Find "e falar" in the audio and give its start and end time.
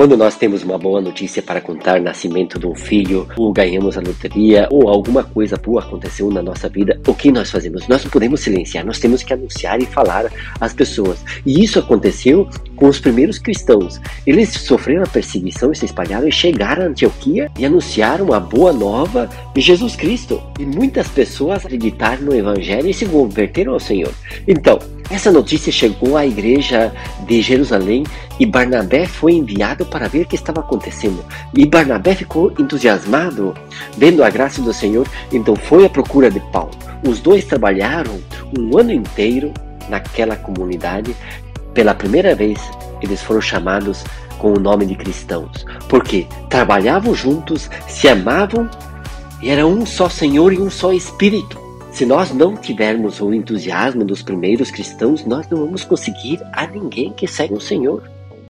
9.82-10.32